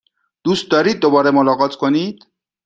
دوست 0.43 0.71
دارید 0.71 0.99
دوباره 0.99 1.31
ملاقات 1.31 1.75
کنید؟ 1.75 2.27